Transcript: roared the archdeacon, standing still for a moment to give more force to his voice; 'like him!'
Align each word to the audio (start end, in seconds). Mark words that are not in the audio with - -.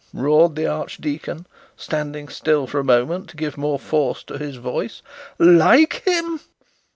roared 0.15 0.55
the 0.55 0.65
archdeacon, 0.65 1.45
standing 1.77 2.27
still 2.27 2.65
for 2.65 2.79
a 2.79 2.83
moment 2.83 3.29
to 3.29 3.37
give 3.37 3.55
more 3.55 3.77
force 3.77 4.23
to 4.23 4.39
his 4.39 4.55
voice; 4.55 5.03
'like 5.37 6.01
him!' 6.07 6.39